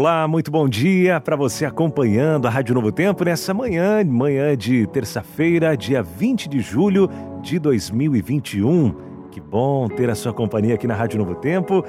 [0.00, 4.86] Olá, muito bom dia para você acompanhando a Rádio Novo Tempo nessa manhã, manhã de
[4.86, 7.06] terça-feira, dia 20 de julho
[7.42, 8.94] de 2021.
[9.30, 11.84] Que bom ter a sua companhia aqui na Rádio Novo Tempo.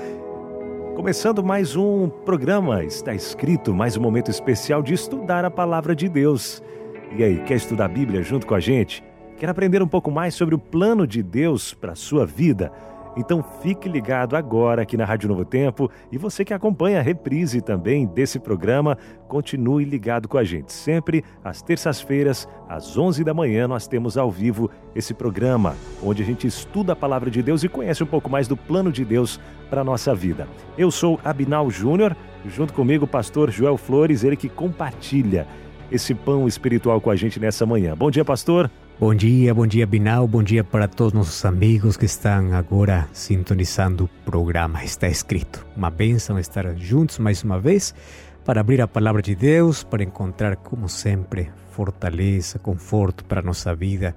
[0.94, 6.10] Começando mais um programa, está escrito mais um momento especial de estudar a palavra de
[6.10, 6.62] Deus.
[7.18, 9.02] E aí, quer estudar a Bíblia junto com a gente?
[9.38, 12.74] Quer aprender um pouco mais sobre o plano de Deus para a sua vida?
[13.16, 17.62] Então fique ligado agora aqui na Rádio Novo Tempo e você que acompanha a reprise
[17.62, 18.98] também desse programa,
[19.28, 20.72] continue ligado com a gente.
[20.72, 26.26] Sempre às terças-feiras, às 11 da manhã, nós temos ao vivo esse programa, onde a
[26.26, 29.40] gente estuda a palavra de Deus e conhece um pouco mais do plano de Deus
[29.70, 30.48] para a nossa vida.
[30.78, 32.16] Eu sou Abinal Júnior,
[32.46, 35.48] junto comigo o pastor Joel Flores, ele que compartilha
[35.92, 37.96] esse pão espiritual com a gente nessa manhã.
[37.96, 38.72] Bom dia, pastor.
[39.02, 40.28] Bom dia, bom dia, Binal.
[40.28, 44.84] Bom dia para todos nossos amigos que estão agora sintonizando o programa.
[44.84, 45.66] Está escrito.
[45.76, 47.96] Uma bênção estar juntos mais uma vez
[48.46, 53.74] para abrir a palavra de Deus, para encontrar, como sempre, fortaleza, conforto para a nossa
[53.74, 54.16] vida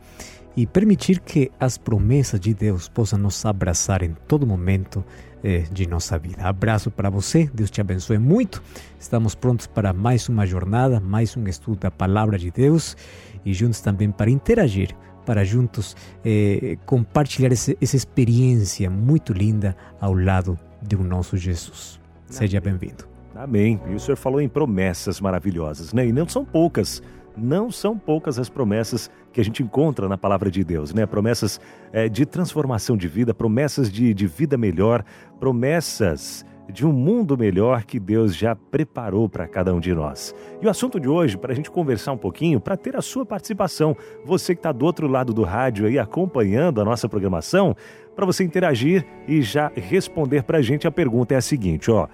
[0.55, 5.03] e permitir que as promessas de Deus possam nos abraçar em todo momento
[5.45, 6.43] eh, de nossa vida.
[6.43, 8.63] Abraço para você, Deus te abençoe muito.
[8.99, 12.97] Estamos prontos para mais uma jornada, mais um estudo da palavra de Deus
[13.45, 20.15] e juntos também para interagir, para juntos eh, compartilhar esse, essa experiência muito linda ao
[20.15, 22.01] lado de um nosso Jesus.
[22.27, 23.05] Seja bem-vindo.
[23.35, 23.79] Amém.
[23.91, 26.07] E o senhor falou em promessas maravilhosas, né?
[26.07, 27.03] E não são poucas
[27.37, 31.07] não são poucas as promessas que a gente encontra na palavra de Deus, né?
[31.07, 31.61] Promessas
[31.93, 35.05] é, de transformação de vida, promessas de, de vida melhor,
[35.39, 40.35] promessas de um mundo melhor que Deus já preparou para cada um de nós.
[40.63, 43.27] E o assunto de hoje, para a gente conversar um pouquinho, para ter a sua
[43.27, 47.77] participação, você que está do outro lado do rádio aí acompanhando a nossa programação,
[48.15, 52.07] para você interagir e já responder para a gente a pergunta é a seguinte, ó.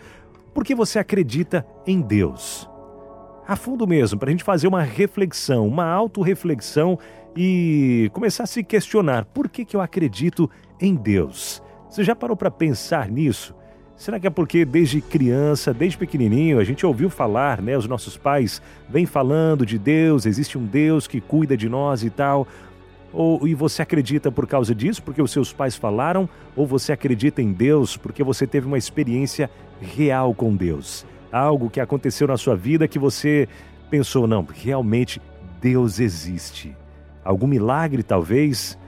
[0.52, 2.68] Por que você acredita em Deus?
[3.50, 6.96] A fundo mesmo, para a gente fazer uma reflexão, uma autorreflexão
[7.34, 10.48] e começar a se questionar: por que, que eu acredito
[10.80, 11.60] em Deus?
[11.88, 13.52] Você já parou para pensar nisso?
[13.96, 17.76] Será que é porque desde criança, desde pequenininho, a gente ouviu falar, né?
[17.76, 22.10] Os nossos pais vêm falando de Deus, existe um Deus que cuida de nós e
[22.10, 22.46] tal.
[23.12, 27.42] Ou e você acredita por causa disso, porque os seus pais falaram, ou você acredita
[27.42, 29.50] em Deus porque você teve uma experiência
[29.80, 31.04] real com Deus?
[31.32, 33.48] Algo que aconteceu na sua vida que você
[33.90, 35.20] pensou, não, realmente
[35.60, 36.76] Deus existe.
[37.24, 38.78] Algum milagre, talvez?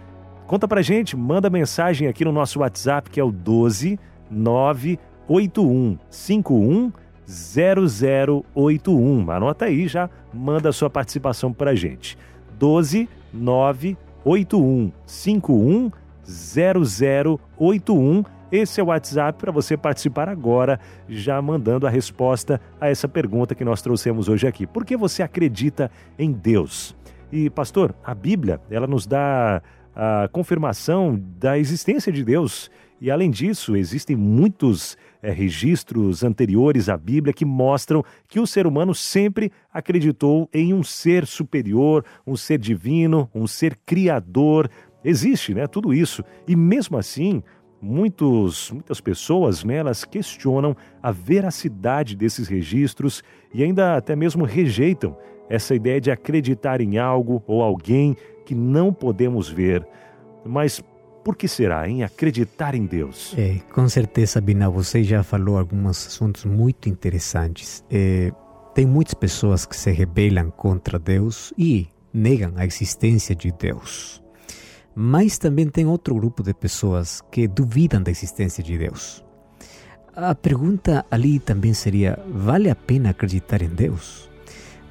[0.47, 3.99] Conta pra gente, manda mensagem aqui no nosso WhatsApp, que é o 12
[4.31, 6.93] 981 51
[7.27, 9.31] 0081.
[9.31, 12.17] Anota aí, já manda a sua participação pra gente.
[12.59, 15.91] 12 981 51
[16.25, 23.09] 0081 esse é o WhatsApp para você participar agora, já mandando a resposta a essa
[23.09, 24.67] pergunta que nós trouxemos hoje aqui.
[24.67, 26.95] Por que você acredita em Deus?
[27.33, 29.63] E, pastor, a Bíblia, ela nos dá
[29.97, 32.71] a confirmação da existência de Deus.
[33.01, 38.67] E, além disso, existem muitos é, registros anteriores à Bíblia que mostram que o ser
[38.67, 44.69] humano sempre acreditou em um ser superior, um ser divino, um ser criador.
[45.03, 45.67] Existe, né?
[45.67, 46.23] Tudo isso.
[46.47, 47.43] E mesmo assim,
[47.83, 55.17] muitos, muitas pessoas né, elas questionam a veracidade desses registros e ainda até mesmo rejeitam
[55.51, 58.17] essa ideia de acreditar em algo ou alguém
[58.47, 59.87] que não podemos ver.
[60.45, 60.83] Mas
[61.25, 63.35] por que será em acreditar em Deus?
[63.37, 67.85] É, com certeza, Bina, você já falou alguns assuntos muito interessantes.
[67.91, 68.33] É,
[68.75, 74.22] tem muitas pessoas que se rebelam contra Deus e negam a existência de Deus.
[74.95, 79.25] Mas também tem outro grupo de pessoas que duvidam da existência de Deus.
[80.15, 84.31] A pergunta ali também seria: vale a pena acreditar em Deus?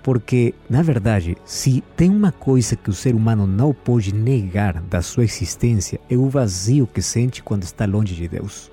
[0.02, 5.02] Porque, na verdade, se tem uma coisa que o ser humano não pode negar da
[5.04, 8.72] sua existência, é o vazio que sente quando está longe de Deus.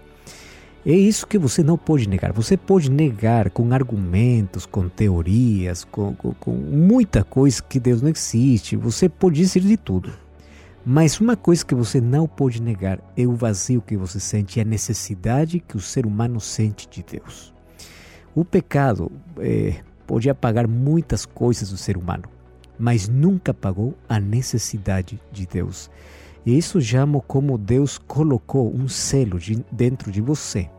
[0.86, 2.32] É isso que você não pode negar.
[2.32, 8.08] Você pode negar com argumentos, com teorias, com, com, com muita coisa que Deus não
[8.08, 8.74] existe.
[8.74, 10.10] Você pode dizer de tudo.
[10.90, 14.62] Mas uma coisa que você não pode negar é o vazio que você sente e
[14.62, 17.52] a necessidade que o ser humano sente de Deus.
[18.34, 22.24] O pecado, é, podia pagar muitas coisas do ser humano,
[22.78, 25.90] mas nunca pagou a necessidade de Deus.
[26.46, 30.70] E isso chamo como Deus colocou um selo de, dentro de você.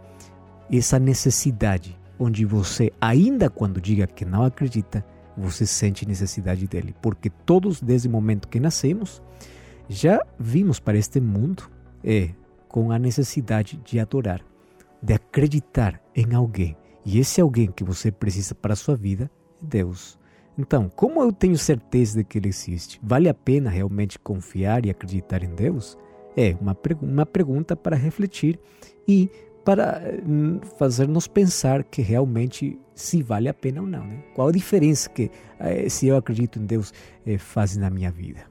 [0.72, 5.06] Essa necessidade, onde você, ainda quando diga que não acredita,
[5.38, 6.96] você sente necessidade dele.
[7.00, 9.22] Porque todos, desde o momento que nascemos,
[9.90, 11.70] já vimos para este mundo
[12.04, 12.30] é,
[12.68, 14.46] com a necessidade de adorar,
[15.02, 16.78] de acreditar em alguém.
[17.04, 20.18] E esse alguém que você precisa para a sua vida é Deus.
[20.58, 23.00] Então, como eu tenho certeza de que Ele existe?
[23.02, 25.98] Vale a pena realmente confiar e acreditar em Deus?
[26.38, 28.60] É uma, uma pergunta para refletir
[29.08, 29.30] e
[29.66, 34.06] para hum, fazer-nos pensar que realmente se vale a pena ou não.
[34.06, 34.24] Né?
[34.36, 36.94] Qual a diferença que eh, se eu acredito em Deus
[37.26, 38.42] eh, faz na minha vida?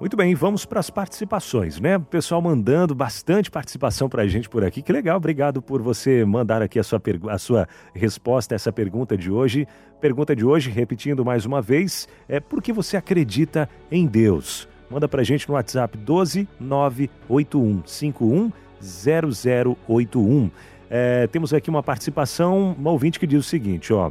[0.00, 1.96] Muito bem, vamos para as participações, né?
[1.96, 4.82] O pessoal mandando bastante participação para a gente por aqui.
[4.82, 7.00] Que legal, obrigado por você mandar aqui a sua,
[7.30, 9.68] a sua resposta a essa pergunta de hoje.
[10.00, 14.68] Pergunta de hoje, repetindo mais uma vez, é por que você acredita em Deus?
[14.90, 18.52] Manda para a gente no WhatsApp 12 98151
[18.82, 20.50] 0081.
[20.90, 24.10] É, temos aqui uma participação, uma ouvinte que diz o seguinte, ó.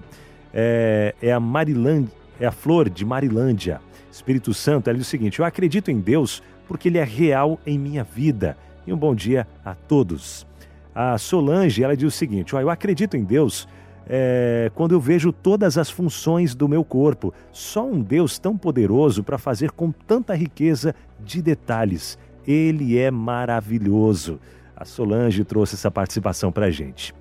[0.53, 3.81] É, é a Marilândia, é a Flor de Marilândia.
[4.11, 7.77] Espírito Santo, ela diz o seguinte: Eu acredito em Deus porque Ele é real em
[7.77, 8.57] minha vida.
[8.85, 10.45] E um bom dia a todos.
[10.93, 13.67] A Solange, ela diz o seguinte: Eu acredito em Deus
[14.07, 17.33] é, quando eu vejo todas as funções do meu corpo.
[17.51, 22.17] Só um Deus tão poderoso para fazer com tanta riqueza de detalhes.
[22.45, 24.39] Ele é maravilhoso.
[24.75, 27.13] A Solange trouxe essa participação para a gente.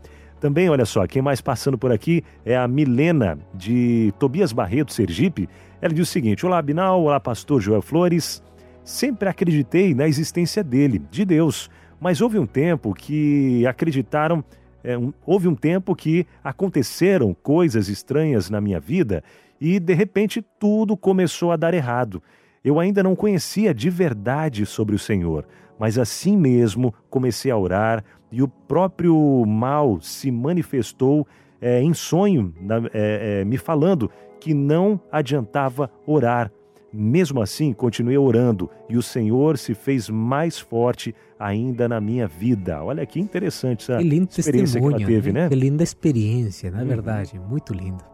[0.42, 5.48] Também, olha só, quem mais passando por aqui é a Milena, de Tobias Barreto, Sergipe.
[5.80, 8.42] Ela diz o seguinte: Olá, Binal, olá, pastor Joel Flores.
[8.82, 14.44] Sempre acreditei na existência dele, de Deus, mas houve um tempo que acreditaram,
[14.82, 19.22] é, um, houve um tempo que aconteceram coisas estranhas na minha vida
[19.60, 22.20] e de repente tudo começou a dar errado.
[22.64, 25.46] Eu ainda não conhecia de verdade sobre o Senhor,
[25.78, 28.02] mas assim mesmo comecei a orar
[28.32, 31.26] e o próprio mal se manifestou
[31.61, 36.50] é, em sonho, na, é, é, me falando que não adiantava orar.
[36.93, 42.82] Mesmo assim, continuei orando e o Senhor se fez mais forte ainda na minha vida.
[42.82, 45.44] Olha que interessante essa que experiência que ela teve, né?
[45.44, 45.49] né?
[45.49, 46.87] Que linda experiência, na uhum.
[46.87, 48.05] verdade, muito lindo.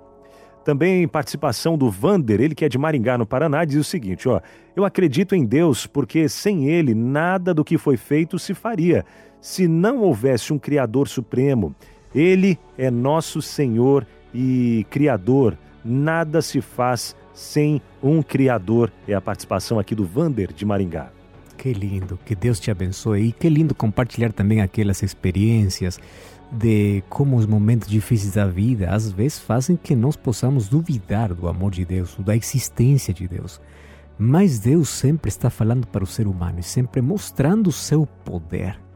[0.64, 4.40] Também participação do Vander, ele que é de Maringá, no Paraná, diz o seguinte: ó,
[4.76, 9.04] eu acredito em Deus porque sem ele nada do que foi feito se faria.
[9.40, 11.74] Se não houvesse um Criador Supremo,
[12.14, 15.56] ele é nosso Senhor e Criador.
[15.84, 18.92] Nada se faz sem um Criador.
[19.06, 21.10] É a participação aqui do Vander de Maringá.
[21.56, 25.98] Que lindo, que Deus te abençoe e que lindo compartilhar também aquelas experiências
[26.50, 31.48] de como os momentos difíceis da vida às vezes fazem que nós possamos duvidar do
[31.48, 33.60] amor de Deus, da existência de Deus.
[34.18, 38.87] Mas Deus sempre está falando para o ser humano e sempre mostrando o seu poder.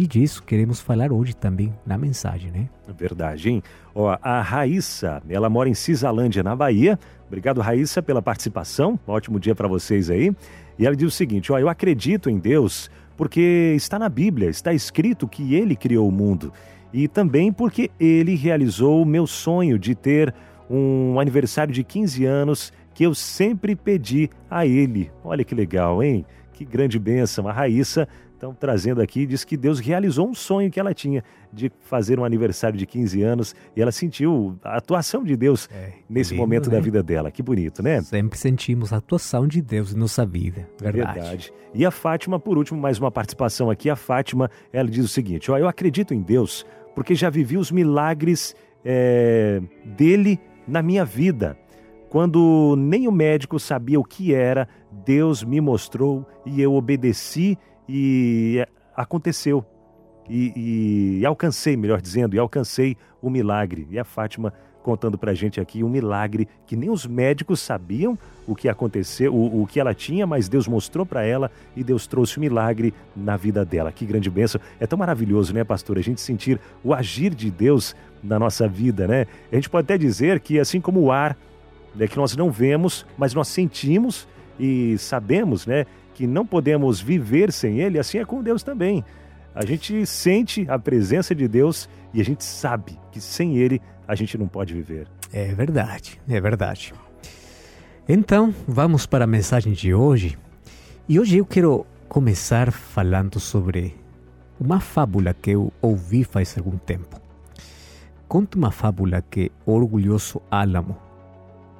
[0.00, 2.70] E disso queremos falar hoje também na mensagem, né?
[2.96, 3.62] Verdade, hein?
[3.94, 6.98] Ó, a Raíssa, ela mora em Cisalândia, na Bahia.
[7.26, 8.98] Obrigado, Raíssa, pela participação.
[9.06, 10.34] Um ótimo dia para vocês aí.
[10.78, 14.72] E ela diz o seguinte: ó, eu acredito em Deus porque está na Bíblia, está
[14.72, 16.50] escrito que ele criou o mundo.
[16.94, 20.34] E também porque ele realizou o meu sonho de ter
[20.70, 25.10] um aniversário de 15 anos que eu sempre pedi a ele.
[25.22, 26.24] Olha que legal, hein?
[26.54, 27.46] Que grande bênção.
[27.46, 28.08] A Raíssa
[28.40, 32.24] então, trazendo aqui, diz que Deus realizou um sonho que ela tinha de fazer um
[32.24, 36.70] aniversário de 15 anos e ela sentiu a atuação de Deus é, nesse lindo, momento
[36.70, 36.76] né?
[36.76, 37.30] da vida dela.
[37.30, 38.00] Que bonito, né?
[38.00, 40.66] Sempre sentimos a atuação de Deus em nossa vida.
[40.80, 41.20] Verdade.
[41.20, 41.52] Verdade.
[41.74, 43.90] E a Fátima, por último, mais uma participação aqui.
[43.90, 47.70] A Fátima, ela diz o seguinte: ó, eu acredito em Deus porque já vivi os
[47.70, 51.58] milagres é, dele na minha vida.
[52.08, 54.66] Quando nem o médico sabia o que era,
[55.04, 57.58] Deus me mostrou e eu obedeci
[57.90, 59.64] e aconteceu.
[60.28, 63.88] E, e, alcancei, melhor dizendo, e alcancei o milagre.
[63.90, 68.16] E a Fátima contando para a gente aqui um milagre que nem os médicos sabiam
[68.46, 72.06] o que aconteceu, o, o que ela tinha, mas Deus mostrou para ela e Deus
[72.06, 73.90] trouxe o um milagre na vida dela.
[73.90, 74.60] Que grande bênção.
[74.78, 75.98] É tão maravilhoso, né, pastor?
[75.98, 79.26] A gente sentir o agir de Deus na nossa vida, né?
[79.50, 81.36] A gente pode até dizer que assim como o ar,
[81.94, 84.28] né, que nós não vemos, mas nós sentimos
[84.58, 85.86] e sabemos, né,
[86.20, 89.02] que não podemos viver sem Ele, assim é com Deus também.
[89.54, 94.14] A gente sente a presença de Deus e a gente sabe que sem Ele a
[94.14, 95.08] gente não pode viver.
[95.32, 96.92] É verdade, é verdade.
[98.06, 100.36] Então, vamos para a mensagem de hoje.
[101.08, 103.96] E hoje eu quero começar falando sobre
[104.60, 107.18] uma fábula que eu ouvi faz algum tempo.
[108.28, 110.98] conta uma fábula que o orgulhoso álamo,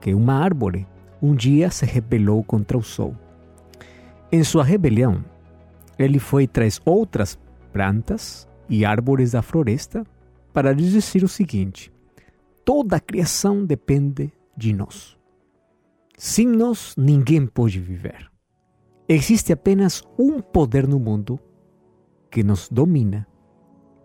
[0.00, 0.86] que uma árvore,
[1.20, 3.14] um dia se rebelou contra o sol.
[4.32, 5.24] Em sua rebelião,
[5.98, 7.36] ele foi tras outras
[7.72, 10.06] plantas e árvores da floresta
[10.52, 11.92] para lhes dizer o seguinte:
[12.64, 15.18] toda a criação depende de nós.
[16.16, 18.30] Sem nós, ninguém pode viver.
[19.08, 21.40] Existe apenas um poder no mundo
[22.30, 23.26] que nos domina,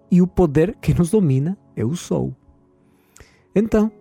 [0.10, 2.36] e o poder que nos domina é o Sol.
[3.54, 3.92] Então,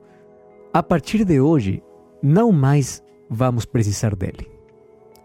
[0.73, 1.83] a partir de hoje,
[2.23, 4.54] não mais vamos precisar dele.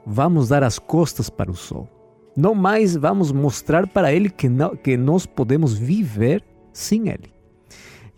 [0.05, 1.87] Vamos dar as costas para o Sol.
[2.35, 7.33] Não mais vamos mostrar para ele que, não, que nós podemos viver sem ele.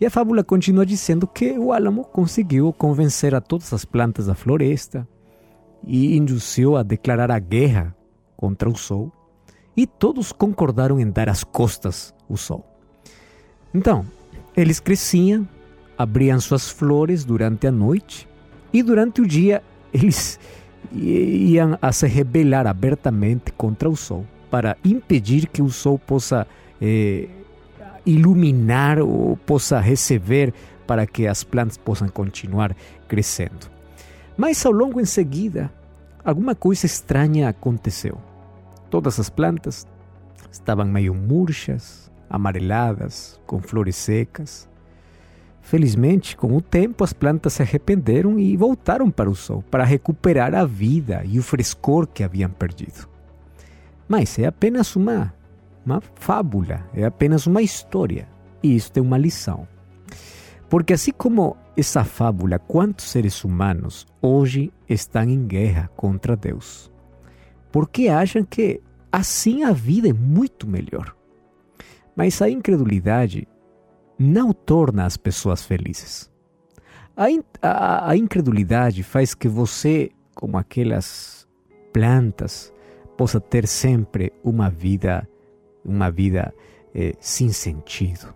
[0.00, 4.34] E a fábula continua dizendo que o álamo conseguiu convencer a todas as plantas da
[4.34, 5.06] floresta
[5.84, 7.94] e induziu a declarar a guerra
[8.36, 9.12] contra o sol,
[9.76, 12.66] e todos concordaram em dar as costas ao sol.
[13.72, 14.04] Então,
[14.56, 15.48] eles cresciam,
[15.96, 18.28] abriam suas flores durante a noite,
[18.72, 19.62] e durante o dia
[19.92, 20.38] eles
[20.90, 26.46] iam a se rebelar abertamente contra o sol, para impedir que o sol possa
[26.80, 27.28] eh,
[28.04, 30.52] iluminar ou possa receber
[30.86, 32.74] para que as plantas possam continuar
[33.08, 33.70] crescendo.
[34.36, 35.72] Mas ao longo em seguida,
[36.24, 38.18] alguma coisa estranha aconteceu.
[38.90, 39.86] Todas as plantas
[40.50, 44.68] estavam meio murchas, amareladas, com flores secas.
[45.62, 50.54] Felizmente, com o tempo, as plantas se arrependeram e voltaram para o sol para recuperar
[50.54, 53.08] a vida e o frescor que haviam perdido.
[54.08, 55.32] Mas é apenas uma
[55.84, 58.28] uma fábula, é apenas uma história.
[58.62, 59.66] E isso tem uma lição.
[60.68, 66.90] Porque assim como essa fábula, quantos seres humanos hoje estão em guerra contra Deus?
[67.70, 71.14] Porque acham que assim a vida é muito melhor.
[72.14, 73.48] Mas a incredulidade
[74.18, 76.30] não torna as pessoas felizes.
[77.16, 81.46] A, in, a, a incredulidade faz que você, como aquelas
[81.92, 82.72] plantas,
[83.16, 85.28] possa ter sempre uma vida
[85.84, 86.54] uma vida
[86.94, 88.34] eh, sem sentido.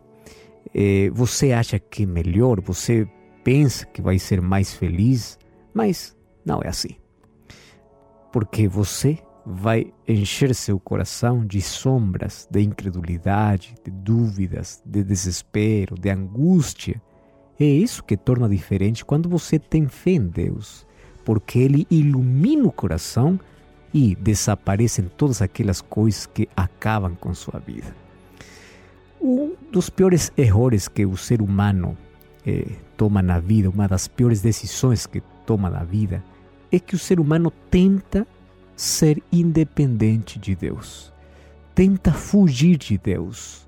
[0.75, 3.09] Eh, você acha que é melhor, você
[3.45, 5.38] pensa que vai ser mais feliz,
[5.73, 6.97] mas não é assim.
[8.33, 16.10] Porque você vai encher seu coração de sombras, de incredulidade, de dúvidas, de desespero, de
[16.10, 17.00] angústia.
[17.58, 20.84] É isso que torna diferente quando você tem fé em Deus,
[21.24, 23.38] porque Ele ilumina o coração
[23.94, 27.94] e desaparecem todas aquelas coisas que acabam com sua vida.
[29.20, 31.96] Um dos piores erros que o ser humano
[32.44, 36.22] eh, toma na vida, uma das piores decisões que toma na vida,
[36.70, 38.26] é que o ser humano tenta
[38.76, 41.12] ser independente de Deus,
[41.75, 43.66] tenta fugir de Deus,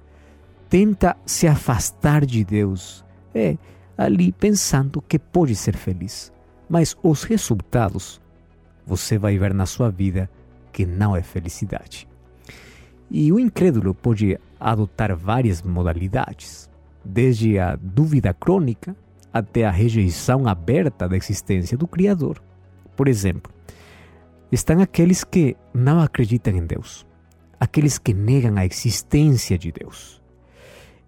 [0.69, 3.57] tenta se afastar de Deus, é
[3.97, 6.33] ali pensando que pode ser feliz.
[6.69, 8.21] Mas os resultados
[8.87, 10.31] você vai ver na sua vida
[10.73, 12.09] que não é felicidade.
[13.11, 16.71] E o incrédulo pode adotar várias modalidades,
[17.05, 18.95] desde a dúvida crônica
[19.33, 22.43] até a rejeição aberta da existência do Criador.
[22.97, 23.53] Por exemplo,
[24.51, 27.07] estão aqueles que não acreditam em Deus,
[27.59, 30.23] aqueles que negam a existência de Deus.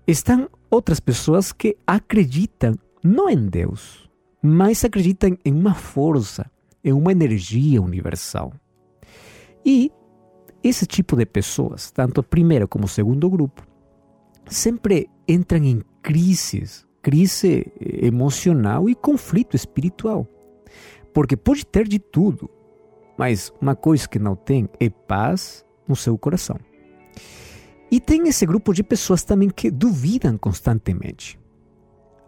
[0.07, 4.11] Estão outras pessoas que acreditam não em Deus,
[4.43, 6.51] mas acreditam em uma força,
[6.83, 8.53] é uma energia universal.
[9.65, 9.91] E
[10.63, 13.67] esse tipo de pessoas, tanto primeiro como segundo grupo,
[14.47, 20.27] sempre entram em crises, crise emocional e conflito espiritual.
[21.15, 22.49] Porque pode ter de tudo,
[23.21, 26.57] mas uma coisa que não tem é paz no seu coração.
[27.91, 31.39] E tem esse grupo de pessoas também que duvidam constantemente.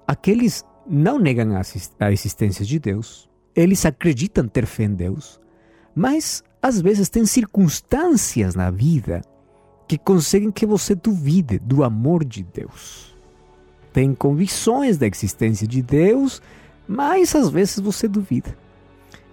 [0.06, 1.56] Aqueles não negam
[1.98, 5.40] a existência de Deus, eles acreditam ter fé em Deus,
[5.94, 9.22] mas às vezes tem circunstâncias na vida
[9.88, 13.16] que conseguem que você duvide do amor de Deus.
[13.94, 16.42] Tem convicções da existência de Deus,
[16.86, 18.60] mas às vezes você duvida.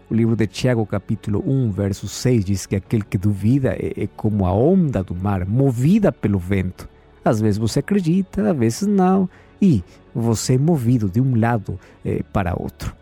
[0.10, 4.08] O livro de Tiago, capítulo 1, verso 6, diz que aquele que duvida é, é
[4.08, 6.90] como a onda do mar, movida pelo vento.
[7.24, 9.30] Às vezes você acredita, às vezes não,
[9.62, 12.96] e você é movido de um lado eh, para outro.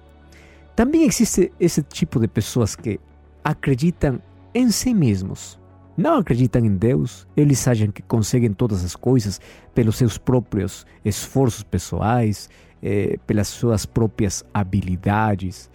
[0.76, 3.00] Também existe esse tipo de pessoas que
[3.42, 4.22] acreditam
[4.54, 5.58] em si mesmos.
[5.96, 9.40] Não acreditam em Deus, eles acham que conseguem todas as coisas
[9.74, 12.50] pelos seus próprios esforços pessoais,
[12.84, 15.70] eh, pelas suas próprias habilidades.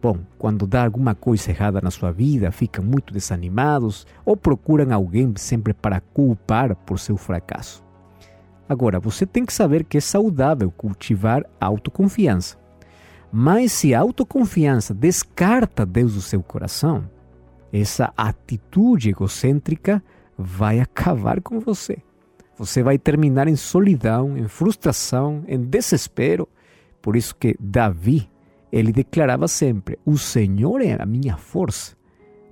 [0.00, 5.32] Bom, quando dá alguma coisa errada na sua vida, ficam muito desanimados ou procuram alguém
[5.36, 7.84] sempre para culpar por seu fracasso.
[8.68, 12.58] Agora, você tem que saber que é saudável cultivar autoconfiança.
[13.32, 17.08] Mas se a autoconfiança descarta Deus do seu coração,
[17.72, 20.02] essa atitude egocêntrica
[20.36, 21.98] vai acabar com você.
[22.58, 26.48] Você vai terminar em solidão, em frustração, em desespero.
[27.02, 28.30] Por isso que Davi,
[28.70, 31.96] ele declarava sempre: "O Senhor é a minha força".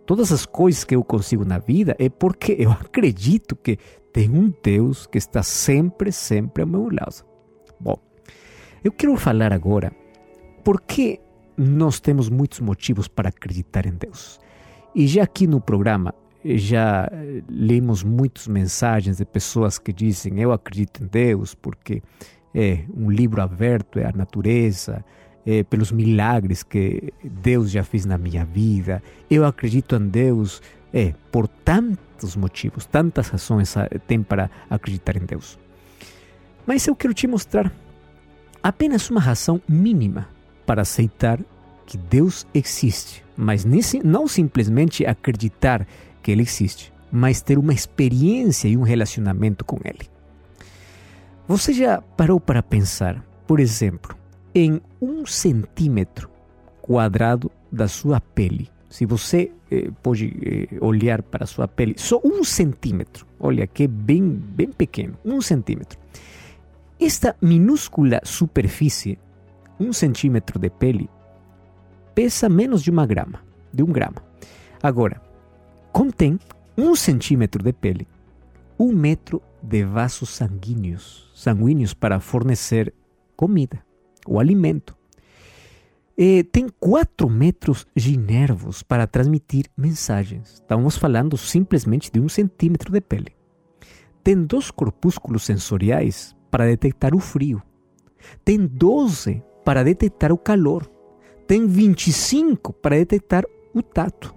[0.07, 3.79] Todas as coisas que eu consigo na vida é porque eu acredito que
[4.13, 7.25] tem um Deus que está sempre, sempre ao meu lado.
[7.81, 7.99] Bom,
[8.85, 9.91] eu quero falar agora
[10.63, 11.21] por que
[11.57, 14.41] nós temos muitos motivos para acreditar em Deus.
[14.95, 17.11] E já aqui no programa já
[17.49, 22.03] lemos muitas mensagens de pessoas que dizem eu acredito em Deus porque
[22.55, 25.05] é um livro aberto, é a natureza,
[25.47, 29.03] é, pelos milagres que Deus já fez na minha vida.
[29.31, 33.75] Eu acredito em Deus é, por tantos motivos, tantas razões
[34.07, 35.59] tem para acreditar em Deus.
[36.67, 37.73] Mas eu quero te mostrar
[38.63, 40.29] apenas uma razão mínima
[40.65, 41.39] para aceitar
[41.85, 43.67] que Deus existe, mas
[44.03, 45.87] não simplesmente acreditar
[46.23, 50.09] que Ele existe, mas ter uma experiência e um relacionamento com Ele.
[51.47, 54.17] Você já parou para pensar, por exemplo,
[54.55, 56.31] em um centímetro
[56.81, 58.71] quadrado da sua pele?
[58.89, 63.85] Se você eh, pode eh, olhar para a sua pele, só um centímetro, olha que
[63.85, 65.99] é bem, bem pequeno, um centímetro.
[67.01, 69.19] Esta minúscula superfície,
[69.81, 71.11] um centímetro de pele,
[72.15, 73.41] pesa menos de uma grama,
[73.73, 74.23] de um grama.
[74.81, 75.21] Agora,
[75.93, 76.39] contém
[76.79, 78.07] um centímetro de pele,
[78.79, 82.95] um metro de vasos sanguíneos, sanguíneos para fornecer
[83.37, 83.83] comida
[84.27, 84.97] ou alimento.
[86.17, 90.55] E tem 4 metros de nervos para transmitir mensagens.
[90.55, 93.35] Estamos falando simplesmente de um centímetro de pele.
[94.23, 97.61] Tem dois corpúsculos sensoriais para detectar o frio.
[98.45, 100.89] Tem 12 para detectar o calor.
[101.47, 104.35] Tem 25 para detectar o tato.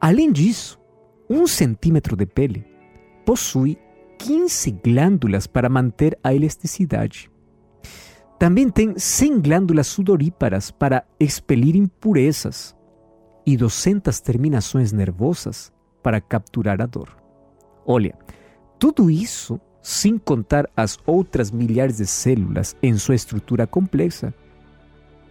[0.00, 0.78] Além disso,
[1.30, 2.66] um centímetro de pele
[3.24, 3.78] possui
[4.18, 7.30] 15 glândulas para manter a elasticidade.
[8.38, 12.74] Também tem 100 glândulas sudoríparas para expelir impurezas
[13.46, 17.16] e 200 terminações nervosas para capturar a dor.
[17.86, 18.14] Olha,
[18.78, 24.32] tudo isso sem contar as outras milhares de células em sua estrutura complexa.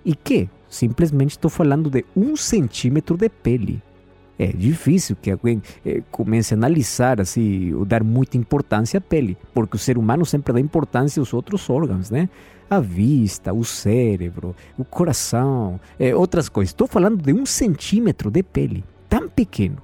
[0.06, 3.82] E que, simplesmente estou falando de um centímetro de pele
[4.38, 9.38] é difícil que alguém é, comece a analisar assim, ou dar muita importância à pele,
[9.54, 12.30] porque o ser humano sempre dá importância aos outros órgãos, né?
[12.70, 16.72] A vista, o cérebro, o coração, é, outras coisas.
[16.72, 19.78] Estou falando de um centímetro de pele, tão pequeno.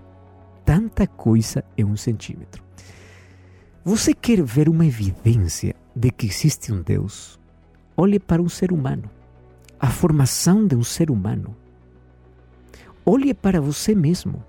[0.65, 2.63] Tanta coisa é um centímetro.
[3.83, 7.39] Você quer ver uma evidência de que existe um Deus?
[7.95, 9.09] Olhe para um ser humano.
[9.79, 11.55] A formação de um ser humano
[13.11, 14.43] Olhe para você mesmo.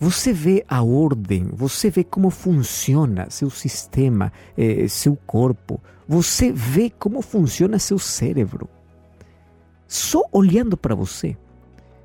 [0.00, 6.88] Você vê a ordem, você vê como funciona seu sistema, eh, seu corpo, você vê
[6.88, 8.70] como funciona seu cérebro.
[9.86, 11.36] Só olhando para você,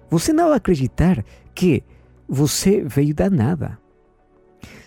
[0.10, 1.24] você não vai acreditar
[1.56, 1.82] que
[2.28, 3.80] você veio da nada.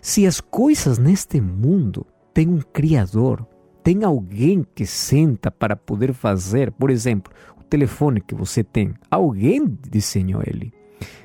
[0.03, 3.47] Se as coisas neste mundo têm um Criador,
[3.83, 7.33] tem alguém que senta para poder fazer, por exemplo,
[7.73, 10.75] telefone que você tem, alguém desenhou ele.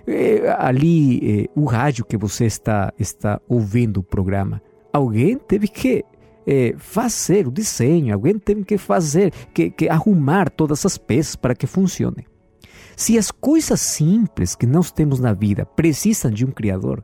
[0.07, 4.62] É, ali, é, o rádio que você está, está ouvindo o programa,
[4.93, 6.05] alguém teve que
[6.47, 11.53] é, fazer o desenho, alguém teve que fazer, que, que arrumar todas as peças para
[11.53, 12.25] que funcione.
[12.95, 17.03] Se as coisas simples que nós temos na vida precisam de um Criador,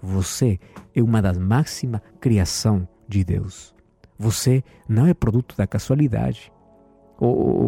[0.00, 0.60] você
[0.94, 3.74] é uma das máximas criação de Deus.
[4.16, 6.53] Você não é produto da casualidade.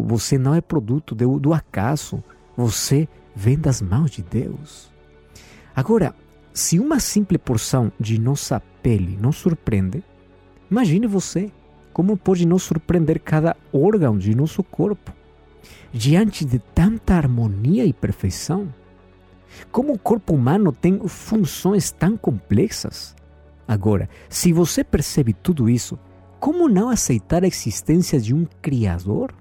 [0.05, 2.23] Você não é produto do, do acaso.
[2.55, 4.91] Você vem das mãos de Deus.
[5.75, 6.13] Agora,
[6.53, 10.03] se uma simples porção de nossa pele nos surpreende,
[10.71, 11.51] imagine você
[11.93, 15.11] como pode nos surpreender cada órgão de nosso corpo
[15.91, 18.67] diante de tanta harmonia e perfeição.
[19.71, 23.15] Como o corpo humano tem funções tão complexas.
[23.67, 25.97] Agora, se você percebe tudo isso,
[26.39, 29.33] como não aceitar a existência de um Criador?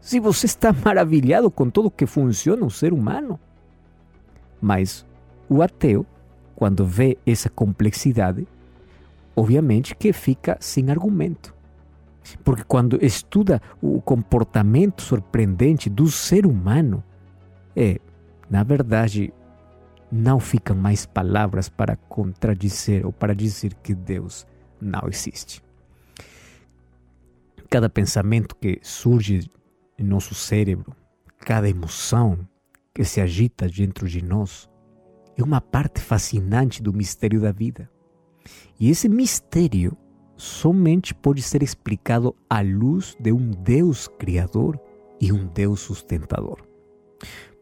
[0.00, 3.38] Se você está maravilhado com tudo que funciona o ser humano.
[4.60, 5.04] Mas
[5.48, 6.06] o ateu,
[6.56, 8.46] quando vê essa complexidade,
[9.36, 11.54] obviamente que fica sem argumento.
[12.42, 17.04] Porque quando estuda o comportamento surpreendente do ser humano,
[17.76, 18.00] é,
[18.48, 19.32] na verdade,
[20.10, 24.46] não ficam mais palavras para contradizer ou para dizer que Deus
[24.80, 25.62] não existe.
[27.70, 29.48] Cada pensamento que surge
[29.98, 30.94] em nosso cérebro,
[31.38, 32.38] cada emoção
[32.94, 34.68] que se agita dentro de nós,
[35.36, 37.90] é uma parte fascinante do mistério da vida.
[38.78, 39.96] E esse mistério
[40.36, 44.78] somente pode ser explicado à luz de um Deus criador
[45.20, 46.62] e um Deus sustentador.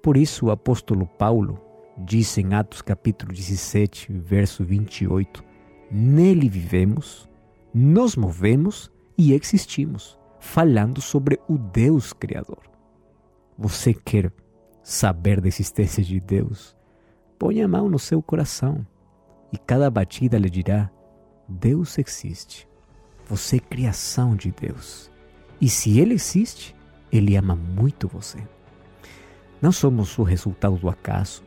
[0.03, 1.59] Por isso o apóstolo Paulo
[1.97, 5.45] diz em Atos capítulo 17, verso 28,
[5.91, 7.29] Nele vivemos,
[7.73, 12.63] nos movemos e existimos, falando sobre o Deus Criador.
[13.57, 14.33] Você quer
[14.83, 16.77] saber da existência de Deus?
[17.39, 18.87] Põe a mão no seu coração
[19.53, 20.91] e cada batida lhe dirá:
[21.49, 22.69] Deus existe.
[23.29, 25.11] Você é criação de Deus.
[25.61, 26.75] E se Ele existe,
[27.11, 28.39] Ele ama muito você.
[29.61, 31.43] Não somos o resultado do acaso,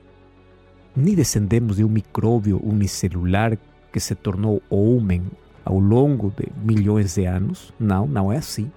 [0.95, 3.57] nem descendemos de um micróbio unicelular
[3.91, 5.29] que se tornou homem
[5.65, 7.73] ao longo de milhões de anos.
[7.79, 8.71] Não, não é assim.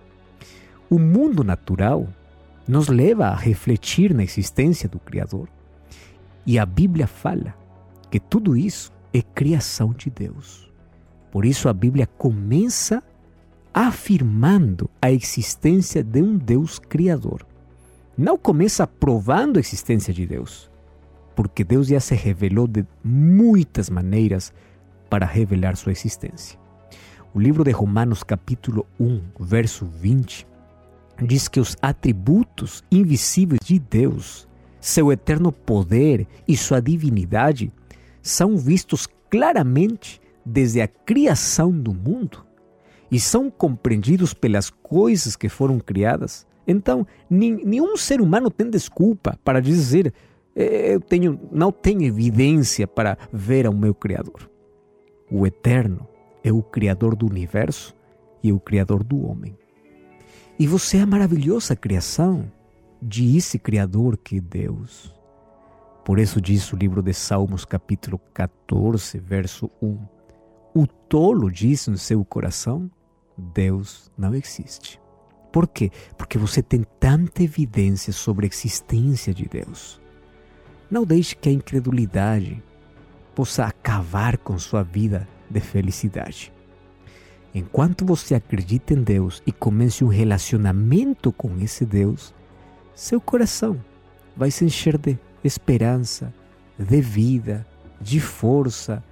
[0.88, 2.08] O mundo natural
[2.66, 5.48] nos leva a refletir na existência do Criador.
[6.46, 7.54] E a Bíblia fala
[8.10, 10.72] que tudo isso é criação de Deus.
[11.30, 13.02] Por isso a Bíblia começa
[13.72, 17.46] afirmando a existência de um Deus criador.
[18.16, 20.70] Não começa provando a existência de Deus,
[21.36, 24.52] porque Deus já se revelou de muitas maneiras
[25.08, 26.58] para revelar sua existência.
[27.34, 30.46] O livro de Romanos, capítulo 1, verso 20,
[31.22, 34.48] diz que os atributos invisíveis de Deus,
[34.80, 37.70] seu eterno poder e sua divinidade,
[38.22, 42.46] são vistos claramente desde a criação do mundo
[43.10, 46.46] e são compreendidos pelas coisas que foram criadas.
[46.66, 50.14] Então, nenhum ser humano tem desculpa para dizer
[50.56, 54.50] eh, eu tenho, não tenho evidência para ver ao meu Criador.
[55.30, 56.08] O Eterno
[56.48, 57.94] é o Criador do universo
[58.42, 59.56] e é o Criador do homem.
[60.58, 62.50] E você é a maravilhosa criação
[63.00, 65.14] de esse Criador que é Deus.
[66.04, 69.98] Por isso diz o livro de Salmos, capítulo 14, verso 1.
[70.74, 72.90] O tolo diz no seu coração:
[73.36, 74.98] Deus não existe.
[75.52, 75.90] Por quê?
[76.16, 80.00] Porque você tem tanta evidência sobre a existência de Deus.
[80.90, 82.62] Não deixe que a incredulidade
[83.34, 86.52] possa acabar com sua vida de felicidade.
[87.54, 92.34] Enquanto você acredita em Deus e comece um relacionamento com esse Deus,
[92.94, 93.80] seu coração
[94.36, 96.32] vai se encher de esperança,
[96.78, 97.66] de vida,
[98.00, 99.02] de força.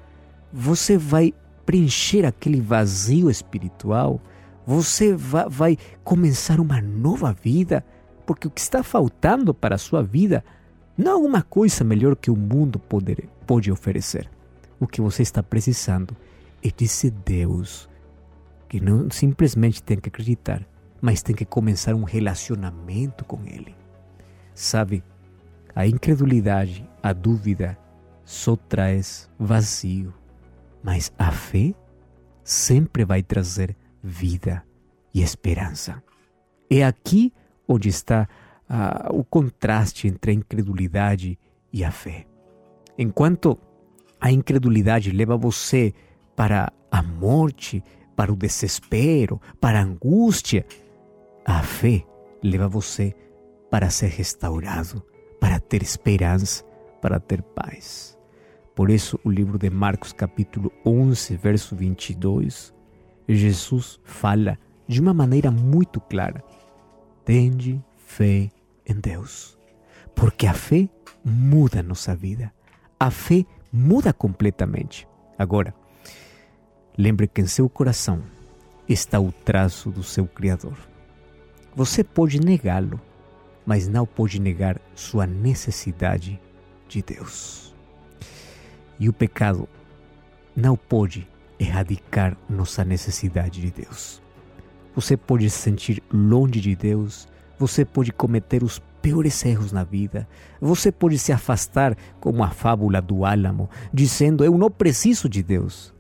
[0.53, 4.20] Você vai preencher aquele vazio espiritual.
[4.66, 7.85] Você vai, vai começar uma nova vida,
[8.25, 10.44] porque o que está faltando para a sua vida
[10.96, 14.31] não há uma coisa melhor que o mundo poder, pode oferecer.
[14.79, 16.16] O que você está precisando
[16.62, 17.88] é desse Deus
[18.69, 20.66] que não simplesmente tem que acreditar,
[21.01, 23.75] mas tem que começar um relacionamento com Ele.
[24.55, 25.05] Sabe,
[25.75, 27.79] a incredulidade, a dúvida,
[28.25, 30.12] só traz vazio,
[30.83, 31.75] mas a fé
[32.42, 34.64] sempre vai trazer vida
[35.14, 36.03] e esperança.
[36.69, 37.33] É aqui
[37.69, 38.29] onde está
[38.69, 41.38] ah, o contraste entre a incredulidade
[41.73, 42.27] e a fé.
[42.99, 43.59] Enquanto
[44.21, 45.92] a incredulidade leva você
[46.37, 47.83] para a morte,
[48.14, 50.64] para o desespero, para a angústia,
[51.44, 52.05] a fé
[52.42, 53.14] leva você
[53.70, 55.03] para ser restaurado,
[55.40, 56.64] para ter esperança,
[57.01, 58.16] para ter paz.
[58.75, 62.75] Por isso, o livro de Marcos, capítulo 11, verso 22,
[63.27, 66.44] Jesus fala de uma maneira muito clara:
[67.25, 68.51] Tende fé
[68.87, 69.59] em Deus.
[70.14, 70.88] Porque a fé
[71.25, 72.53] muda a nossa vida.
[72.99, 75.07] A fé muda completamente.
[75.38, 75.75] Agora,
[76.96, 78.22] lembre que em seu coração
[78.88, 80.76] está o traço do seu Criador.
[81.74, 83.00] Você pode negá-lo,
[83.64, 86.40] mas não pode negar sua necessidade
[86.88, 87.74] de Deus.
[88.98, 89.68] E o pecado
[90.54, 91.28] não pode
[91.59, 94.22] erradicar nossa necessidade de Deus.
[94.94, 97.28] Você pode se sentir longe de Deus
[97.59, 100.28] você pode cometer os piores erros na vida.
[100.61, 105.94] Você pode se afastar como a fábula do álamo, dizendo: Eu não preciso de Deus.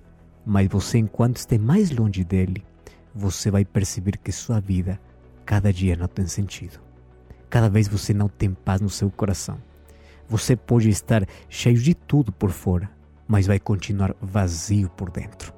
[0.46, 2.64] Mas você, enquanto estiver mais longe dele,
[3.12, 5.00] você vai perceber que sua vida
[5.44, 6.78] cada dia não tem sentido.
[7.50, 9.58] Cada vez você não tem paz no seu coração.
[10.28, 12.88] Você pode estar cheio de tudo por fora,
[13.26, 15.52] mas vai continuar vazio por dentro.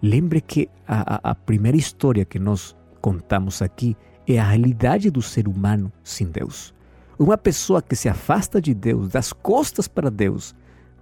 [0.00, 3.96] Lembre que a, a, primeira história que nós contamos aqui
[4.28, 6.72] é a realidade do ser humano sem Deus.
[7.18, 10.54] Uma pessoa que se afasta de Deus, das costas para Deus,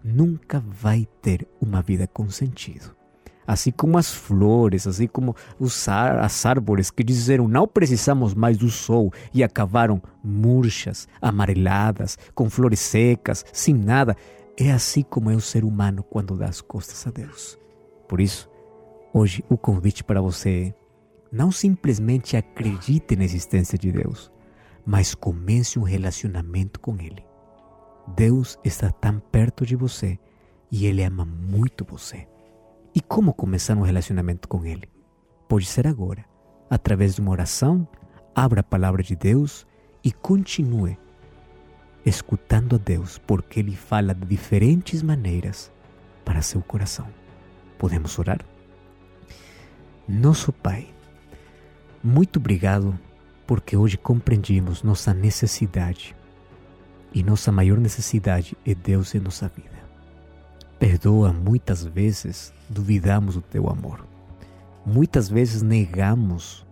[0.04, 3.01] nunca vai ter uma vida com sentido.
[3.46, 8.68] Assim como as flores, assim como os as árvores que disseram não precisamos mais do
[8.70, 14.16] sol e acabaram murchas, amareladas, com flores secas, sem nada.
[14.58, 17.58] É assim como é o ser humano quando dá as costas a Deus.
[18.08, 18.48] Por isso,
[19.12, 20.82] hoje o convite para você é
[21.32, 24.30] não simplesmente acredite na existência de Deus,
[24.84, 27.24] mas comece um relacionamento com Ele.
[28.14, 30.18] Deus está tão perto de você
[30.70, 32.26] e Ele ama muito você.
[32.94, 34.88] E como começar um relacionamento com Ele?
[35.48, 36.24] Pode ser agora,
[36.68, 37.86] através de uma oração,
[38.34, 39.66] abra a palavra de Deus
[40.04, 40.98] e continue
[42.04, 45.72] escutando a Deus, porque Ele fala de diferentes maneiras
[46.24, 47.06] para seu coração.
[47.78, 48.40] Podemos orar?
[50.08, 50.92] Nosso Pai,
[52.02, 52.98] muito obrigado
[53.46, 56.14] porque hoje compreendimos nossa necessidade
[57.14, 59.71] e nossa maior necessidade é Deus em nossa vida.
[60.82, 64.04] Perdoa, muitas vezes duvidamos do teu amor.
[64.84, 66.66] Muitas vezes negamos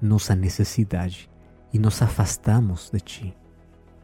[0.00, 1.30] nossa necessidade
[1.72, 3.36] e nos afastamos de ti.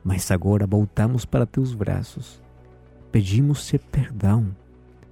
[0.05, 2.41] Mas agora voltamos para teus braços.
[3.11, 4.55] Pedimos-te perdão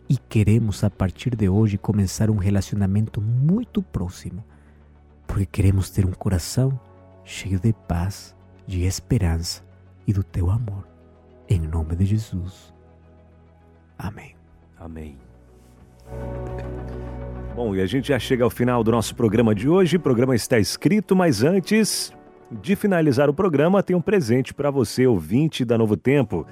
[0.09, 4.44] e queremos a partir de hoje começar um relacionamento muito próximo,
[5.26, 6.78] porque queremos ter um coração
[7.24, 8.32] cheio de paz,
[8.64, 9.64] de esperança
[10.06, 10.87] e do teu amor.
[11.48, 12.72] Em nome de Jesus.
[13.98, 14.36] Amém.
[14.78, 15.16] Amém.
[17.54, 19.96] Bom, e a gente já chega ao final do nosso programa de hoje.
[19.96, 22.12] O programa está escrito, mas antes
[22.50, 26.46] de finalizar o programa, tem um presente para você, ouvinte da Novo Tempo.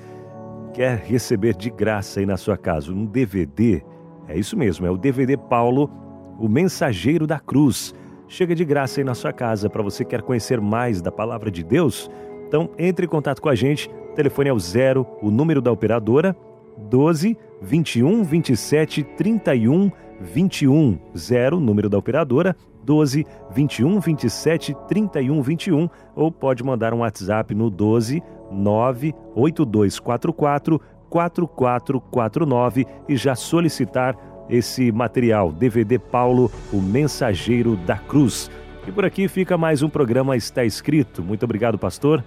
[0.72, 3.82] Quer receber de graça aí na sua casa um DVD?
[4.26, 5.90] É isso mesmo, é o DVD Paulo,
[6.38, 7.94] o Mensageiro da Cruz.
[8.26, 11.62] Chega de graça aí na sua casa para você quer conhecer mais da palavra de
[11.62, 12.10] Deus.
[12.48, 13.90] Então, entre em contato com a gente.
[14.10, 16.37] O telefone é o zero, o número da operadora,
[16.76, 26.30] 12 21 27 31 21 0, número da operadora, 12 21 27 31 21, ou
[26.30, 34.14] pode mandar um WhatsApp no 12 98244 4449 e já solicitar
[34.48, 38.50] esse material DVD Paulo, o Mensageiro da Cruz.
[38.87, 41.22] E por aqui fica mais um programa Está Escrito.
[41.22, 42.22] Muito obrigado, pastor.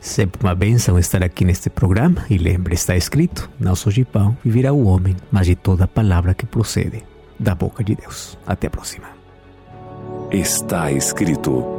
[0.00, 4.36] Sempre uma bênção estar aqui neste programa e lembre, está escrito, não só de pão
[4.44, 7.02] viverá o homem, mas de toda palavra que procede
[7.38, 8.38] da boca de Deus.
[8.46, 9.08] Até a próxima.
[10.30, 11.77] Está escrito